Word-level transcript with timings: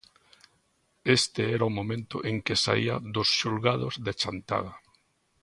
Este 1.17 1.41
era 1.55 1.65
o 1.69 1.75
momento 1.79 2.15
en 2.29 2.35
que 2.45 2.55
saia 2.65 2.95
dos 3.15 3.27
xulgados 3.39 3.93
de 4.05 4.11
Chantada. 4.21 4.73